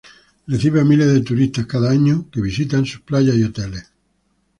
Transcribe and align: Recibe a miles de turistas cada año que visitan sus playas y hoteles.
Recibe 0.47 0.79
a 0.79 0.83
miles 0.83 1.13
de 1.13 1.21
turistas 1.21 1.67
cada 1.67 1.91
año 1.91 2.25
que 2.31 2.41
visitan 2.41 2.87
sus 2.87 3.01
playas 3.01 3.35
y 3.35 3.43
hoteles. 3.43 3.91